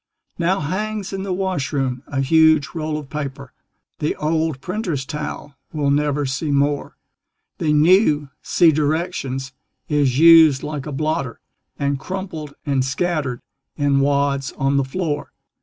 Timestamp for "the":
1.21-1.31, 3.99-4.15, 7.59-7.71, 14.77-14.83